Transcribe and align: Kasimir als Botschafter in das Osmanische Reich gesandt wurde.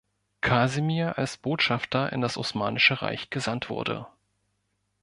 Kasimir 0.41 1.19
als 1.19 1.37
Botschafter 1.37 2.11
in 2.11 2.21
das 2.21 2.35
Osmanische 2.35 3.03
Reich 3.03 3.29
gesandt 3.29 3.69
wurde. 3.69 4.07